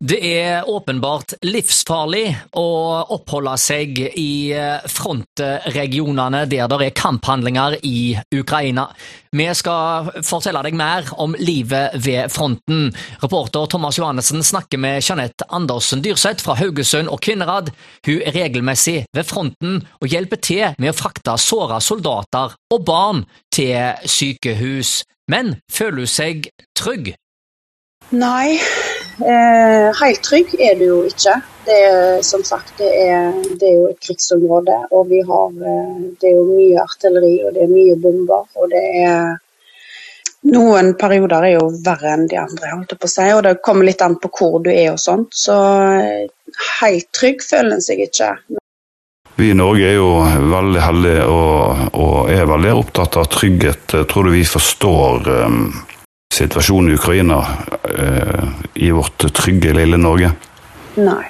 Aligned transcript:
Det 0.00 0.16
er 0.24 0.64
åpenbart 0.64 1.34
livsfarlig 1.44 2.30
å 2.56 2.68
oppholde 3.12 3.52
seg 3.60 3.98
i 4.08 4.48
eh, 4.56 4.86
frontregionene 4.88 6.46
der 6.48 6.70
det 6.72 6.78
er 6.86 6.94
kamphandlinger 6.96 7.76
i 7.84 8.14
Ukraina. 8.32 8.86
Vi 9.36 9.50
skal 9.52 10.08
fortelle 10.24 10.62
deg 10.64 10.78
mer 10.80 11.12
om 11.20 11.36
livet 11.36 12.00
ved 12.00 12.32
fronten. 12.32 12.88
Reporter 13.20 13.68
Thomas 13.68 14.00
Johannessen 14.00 14.40
snakker 14.40 14.80
med 14.80 15.04
Jeanette 15.04 15.44
Andersen 15.52 16.00
Dyrseth 16.00 16.48
fra 16.48 16.56
Haugesund 16.56 17.12
og 17.12 17.20
Kvinnherad. 17.20 17.68
Hun 18.08 18.24
er 18.24 18.40
regelmessig 18.40 19.02
ved 19.12 19.28
fronten 19.28 19.82
og 20.00 20.08
hjelper 20.08 20.40
til 20.40 20.80
med 20.80 20.94
å 20.94 20.96
frakte 20.96 21.36
såra 21.36 21.76
soldater 21.84 22.56
og 22.72 22.88
barn 22.88 23.26
til 23.52 24.00
sykehus. 24.08 25.02
Men 25.28 25.58
føler 25.68 26.06
hun 26.06 26.14
seg 26.16 26.48
trygg? 26.72 27.18
Nei, 28.16 28.56
Eh, 29.20 30.00
helt 30.00 30.22
trygg 30.22 30.54
er 30.58 30.78
du 30.78 30.86
jo 30.86 31.00
ikke. 31.04 31.34
Det 31.66 31.76
er, 31.76 32.22
som 32.24 32.44
sagt, 32.44 32.72
det 32.78 32.88
er, 32.88 33.34
det 33.60 33.68
er, 33.68 33.74
jo 33.76 33.90
et 33.90 34.00
krigsområde. 34.00 34.76
Og 34.96 35.10
vi 35.10 35.20
har 35.28 35.52
eh, 35.52 36.00
Det 36.20 36.30
er 36.30 36.38
jo 36.38 36.46
mye 36.48 36.80
artilleri, 36.80 37.34
og 37.44 37.54
det 37.54 37.66
er 37.66 37.72
mye 37.74 37.96
bomber. 38.00 38.48
Og 38.56 38.72
det 38.72 38.84
er 39.04 39.38
Noen 40.40 40.94
perioder 40.96 41.44
er 41.44 41.50
jo 41.58 41.66
verre 41.84 42.14
enn 42.14 42.22
de 42.24 42.38
andre, 42.40 42.70
holdt 42.72 42.94
jeg 42.94 43.00
på 43.02 43.08
å 43.10 43.12
si. 43.12 43.26
Og 43.36 43.42
det 43.44 43.58
kommer 43.60 43.84
litt 43.84 44.00
an 44.00 44.16
på 44.16 44.30
hvor 44.32 44.62
du 44.64 44.70
er 44.72 44.94
og 44.94 45.02
sånt. 45.02 45.36
Så 45.36 45.56
eh, 46.00 46.30
helt 46.80 47.10
trygg 47.12 47.44
føler 47.44 47.76
en 47.76 47.84
seg 47.84 48.00
ikke. 48.06 48.32
Vi 49.36 49.50
i 49.52 49.56
Norge 49.56 49.84
er 49.84 49.98
jo 49.98 50.08
veldig 50.24 50.80
heldige 50.80 51.28
og, 51.28 51.84
og 51.92 52.32
er 52.32 52.48
veldig 52.48 52.72
opptatt 52.72 53.20
av 53.20 53.28
trygghet. 53.32 54.00
Tror 54.08 54.28
du 54.28 54.32
vi 54.32 54.44
forstår 54.48 55.28
um 55.44 55.62
situasjonen 56.34 56.90
i 56.90 56.94
Ukraina 56.94 57.46
eh, 57.98 58.44
i 58.74 58.90
vårt 58.90 59.26
trygge, 59.34 59.74
lille 59.76 59.96
Norge? 60.00 60.32
Nei. 60.94 61.24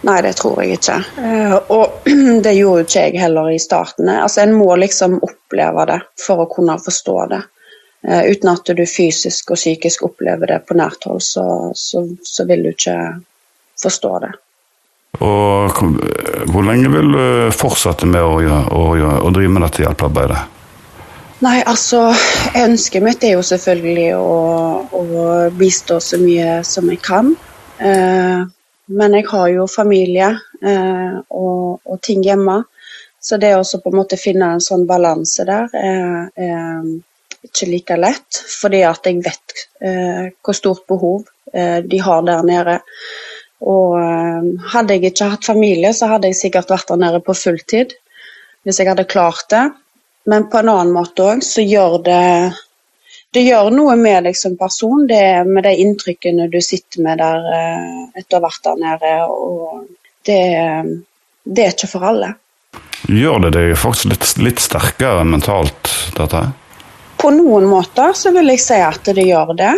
Nei, 0.00 0.22
det 0.22 0.32
tror 0.32 0.62
jeg 0.62 0.78
ikke. 0.78 0.96
Eh, 1.18 1.54
og 1.72 2.10
det 2.44 2.52
gjorde 2.56 2.84
ikke 2.84 3.06
jeg 3.06 3.20
heller 3.20 3.50
i 3.52 3.60
starten. 3.60 4.08
Altså, 4.12 4.44
En 4.44 4.54
må 4.56 4.74
liksom 4.76 5.18
oppleve 5.22 5.86
det 5.90 6.00
for 6.20 6.44
å 6.44 6.50
kunne 6.52 6.76
forstå 6.80 7.16
det. 7.32 7.40
Eh, 8.08 8.22
uten 8.32 8.52
at 8.52 8.72
du 8.76 8.84
fysisk 8.86 9.52
og 9.52 9.60
psykisk 9.60 10.06
opplever 10.08 10.54
det 10.54 10.62
på 10.68 10.76
nært 10.78 11.08
hold, 11.08 11.24
så, 11.24 11.44
så, 11.74 12.04
så 12.24 12.46
vil 12.48 12.64
du 12.64 12.72
ikke 12.72 12.96
forstå 13.82 14.14
det. 14.24 14.32
Og 15.20 15.80
Hvor 16.48 16.64
lenge 16.64 16.88
vil 16.92 17.12
du 17.12 17.24
fortsette 17.52 18.06
med 18.08 18.22
å, 18.22 18.38
å, 18.72 18.84
å 19.26 19.32
drive 19.34 19.52
med 19.52 19.66
dette 19.66 19.84
hjelpearbeidet? 19.84 20.59
Nei, 21.40 21.60
altså 21.64 22.10
Ønsket 22.60 23.04
mitt 23.04 23.22
er 23.24 23.38
jo 23.38 23.44
selvfølgelig 23.46 24.08
å, 24.18 24.32
å 24.92 25.04
bistå 25.56 25.96
så 26.04 26.18
mye 26.20 26.58
som 26.68 26.90
jeg 26.92 27.00
kan. 27.04 27.32
Eh, 27.80 28.42
men 28.90 29.16
jeg 29.16 29.26
har 29.30 29.46
jo 29.54 29.64
familie 29.70 30.28
eh, 30.34 31.16
og, 31.30 31.80
og, 31.84 31.96
ting 32.04 32.24
hjemme. 32.26 32.58
Så 33.20 33.38
det 33.40 33.54
å 33.56 33.64
på 33.64 33.92
en 33.92 33.98
måte 34.02 34.20
finne 34.20 34.52
en 34.52 34.64
sånn 34.64 34.84
balanse 34.88 35.44
der 35.48 35.72
er, 35.76 36.28
er 36.36 36.84
ikke 37.48 37.68
like 37.70 37.98
lett. 38.00 38.40
Fordi 38.60 38.84
at 38.88 39.08
jeg 39.08 39.24
vet 39.24 39.58
eh, 39.80 40.30
hvor 40.44 40.56
stort 40.56 40.86
behov 40.90 41.28
eh, 41.54 41.80
de 41.80 42.04
har 42.04 42.24
der 42.28 42.44
nede. 42.46 42.80
Og 43.64 43.96
eh, 44.00 44.50
hadde 44.74 44.96
jeg 44.96 45.14
ikke 45.14 45.34
hatt 45.36 45.52
familie, 45.54 45.96
så 45.96 46.10
hadde 46.12 46.28
jeg 46.28 46.42
sikkert 46.44 46.72
vært 46.72 46.92
der 46.92 47.04
nede 47.06 47.24
på 47.24 47.36
fulltid. 47.36 47.96
Hvis 48.66 48.80
jeg 48.82 48.92
hadde 48.92 49.08
klart 49.08 49.48
det. 49.52 49.70
Men 50.28 50.50
på 50.50 50.60
en 50.60 50.68
annen 50.68 50.92
måte 50.92 51.24
òg 51.24 51.44
så 51.46 51.64
gjør 51.64 52.00
det 52.04 52.24
det 53.30 53.44
gjør 53.46 53.68
noe 53.70 53.94
med 53.94 54.24
deg 54.26 54.34
som 54.34 54.56
person, 54.58 55.04
det 55.06 55.44
med 55.46 55.62
de 55.62 55.76
inntrykkene 55.84 56.48
du 56.50 56.58
sitter 56.64 57.04
med 57.04 57.20
der 57.22 57.44
eh, 57.54 58.00
etter 58.18 58.42
vært 58.42 58.64
der 58.64 58.80
nede. 58.80 59.12
og 59.30 59.84
det, 60.26 60.40
det, 61.44 61.62
er 61.62 61.70
ikke 61.70 61.92
for 61.92 62.08
alle. 62.10 62.32
Gjør 63.06 63.46
det 63.46 63.52
deg 63.54 63.76
faktisk 63.78 64.10
litt, 64.10 64.26
litt 64.42 64.62
sterkere 64.62 65.22
mentalt, 65.24 65.92
dette? 66.18 66.42
På 67.22 67.30
noen 67.30 67.68
måter 67.70 68.16
så 68.18 68.34
vil 68.34 68.50
jeg 68.50 68.64
si 68.64 68.82
at 68.82 69.14
det 69.14 69.28
gjør 69.28 69.54
det. 69.62 69.72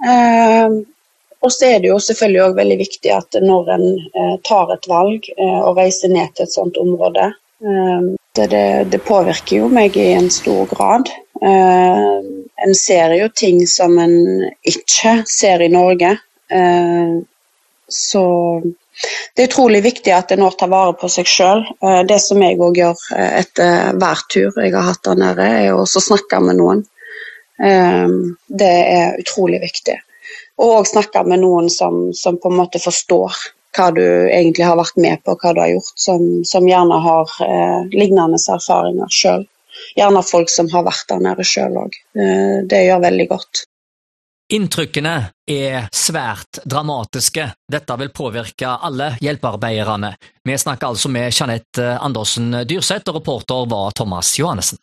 Eh, 0.00 0.80
og 1.44 1.52
så 1.52 1.68
er 1.68 1.82
det 1.82 1.92
jo 1.92 1.98
selvfølgelig 2.02 2.44
òg 2.46 2.56
veldig 2.56 2.78
viktig 2.80 3.12
at 3.12 3.36
når 3.44 3.72
en 3.76 3.88
eh, 3.92 4.36
tar 4.46 4.72
et 4.74 4.88
valg 4.90 5.28
eh, 5.36 5.58
og 5.60 5.76
reiser 5.78 6.10
ned 6.16 6.32
til 6.32 6.46
et 6.46 6.54
sånt 6.54 6.80
område, 6.80 7.28
eh, 7.60 8.08
det, 8.36 8.84
det, 8.92 8.98
påvirker 9.04 9.62
jo 9.62 9.68
meg 9.72 9.96
i 9.96 10.10
en 10.16 10.28
stor 10.32 10.66
grad. 10.70 11.10
Uh, 11.42 12.20
en 12.64 12.74
ser 12.76 13.14
jo 13.18 13.28
ting 13.34 13.62
som 13.68 13.98
en 14.00 14.16
ikke 14.66 15.20
ser 15.28 15.64
i 15.64 15.70
Norge. 15.72 16.16
Uh, 16.52 17.22
så 17.88 18.24
det 19.36 19.44
er 19.44 19.50
utrolig 19.50 19.82
viktig 19.84 20.12
at 20.16 20.32
en 20.32 20.40
nå 20.44 20.50
tar 20.56 20.70
vare 20.72 20.94
på 21.00 21.10
seg 21.12 21.28
sjøl. 21.30 21.64
Uh, 21.84 22.02
det 22.08 22.18
som 22.24 22.42
jeg 22.44 22.60
òg 22.60 22.80
gjør 22.82 23.06
etter 23.16 23.96
hver 24.00 24.24
tur 24.32 24.60
jeg 24.62 24.74
har 24.76 24.88
hatt 24.90 25.04
der 25.08 25.20
nede, 25.24 25.50
er 25.66 25.76
å 25.76 25.86
snakke 25.86 26.42
med 26.44 26.60
noen. 26.60 26.84
det 27.56 28.68
er 28.68 29.14
utrolig 29.16 29.62
viktig. 29.62 29.94
Og 30.60 30.74
òg 30.74 30.88
snakke 30.90 31.22
med 31.24 31.40
noen 31.40 31.70
som, 31.72 32.10
som 32.12 32.36
på 32.36 32.50
en 32.50 32.58
måte 32.58 32.80
forstår 32.82 33.38
hva 33.76 33.90
du 33.94 34.04
egentlig 34.04 34.64
har 34.66 34.78
vært 34.78 34.98
med 35.00 35.22
på, 35.24 35.36
hva 35.36 35.52
du 35.54 35.60
har 35.62 35.74
gjort, 35.74 35.92
som, 36.00 36.24
som 36.48 36.66
gjerne 36.68 36.98
har 37.04 37.36
eh, 37.44 37.94
lignende 37.94 38.40
erfaringer 38.40 39.12
sjøl. 39.12 39.46
Gjerne 39.96 40.22
folk 40.24 40.50
som 40.50 40.68
har 40.72 40.86
vært 40.86 41.08
der 41.12 41.24
nede 41.24 41.44
sjøl 41.46 41.76
òg. 41.84 41.96
Eh, 42.16 42.60
det 42.68 42.86
gjør 42.86 43.04
veldig 43.04 43.28
godt. 43.32 43.66
Inntrykkene 44.56 45.14
er 45.50 45.88
svært 45.90 46.60
dramatiske. 46.62 47.48
Dette 47.72 47.96
vil 47.98 48.12
påvirke 48.14 48.76
alle 48.88 49.16
hjelpearbeiderne. 49.18 50.12
Vi 50.46 50.58
snakker 50.58 50.92
altså 50.92 51.10
med 51.10 51.34
Jeanette 51.34 51.96
Andersen 51.98 52.62
Dyrseth, 52.62 53.10
og 53.10 53.18
reporter 53.18 53.66
var 53.70 53.90
Thomas 53.98 54.36
Johannessen. 54.38 54.78